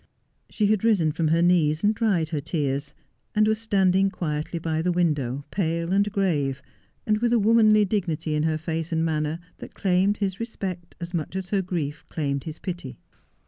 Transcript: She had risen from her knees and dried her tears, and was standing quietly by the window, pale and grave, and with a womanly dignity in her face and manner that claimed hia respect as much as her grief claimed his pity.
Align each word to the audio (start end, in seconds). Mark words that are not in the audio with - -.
She 0.49 0.65
had 0.65 0.83
risen 0.83 1.11
from 1.11 1.27
her 1.27 1.43
knees 1.43 1.83
and 1.83 1.93
dried 1.93 2.29
her 2.29 2.41
tears, 2.41 2.95
and 3.35 3.47
was 3.47 3.59
standing 3.61 4.09
quietly 4.09 4.57
by 4.57 4.81
the 4.81 4.91
window, 4.91 5.45
pale 5.51 5.93
and 5.93 6.11
grave, 6.11 6.59
and 7.05 7.19
with 7.19 7.33
a 7.33 7.37
womanly 7.37 7.85
dignity 7.85 8.33
in 8.33 8.41
her 8.41 8.57
face 8.57 8.91
and 8.91 9.05
manner 9.05 9.37
that 9.59 9.75
claimed 9.75 10.17
hia 10.17 10.31
respect 10.39 10.95
as 10.99 11.13
much 11.13 11.35
as 11.35 11.49
her 11.51 11.61
grief 11.61 12.03
claimed 12.09 12.45
his 12.45 12.57
pity. 12.57 12.97